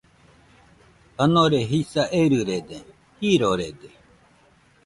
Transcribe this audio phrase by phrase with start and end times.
[1.17, 2.79] Janore jisa erɨrede,
[3.19, 3.89] jirorede